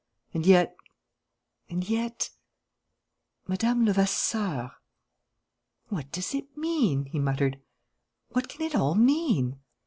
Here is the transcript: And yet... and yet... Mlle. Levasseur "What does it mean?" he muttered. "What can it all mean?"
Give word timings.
And 0.33 0.47
yet... 0.47 0.75
and 1.69 1.87
yet... 1.87 2.31
Mlle. 3.45 3.75
Levasseur 3.85 4.71
"What 5.89 6.11
does 6.11 6.33
it 6.33 6.57
mean?" 6.57 7.05
he 7.05 7.19
muttered. 7.19 7.61
"What 8.29 8.49
can 8.49 8.63
it 8.63 8.73
all 8.73 8.95
mean?" 8.95 9.59